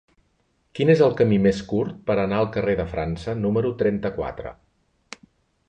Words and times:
Quin 0.77 0.91
és 0.93 1.03
el 1.07 1.13
camí 1.19 1.37
més 1.43 1.59
curt 1.73 1.99
per 2.09 2.17
anar 2.23 2.39
al 2.43 2.49
carrer 2.57 2.75
de 2.81 2.87
França 2.95 3.37
número 3.45 3.73
trenta-quatre? 3.83 4.59